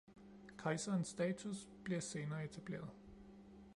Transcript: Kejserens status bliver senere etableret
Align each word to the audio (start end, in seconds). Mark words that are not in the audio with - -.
Kejserens 0.57 1.07
status 1.09 1.69
bliver 1.83 1.99
senere 1.99 2.43
etableret 2.45 2.89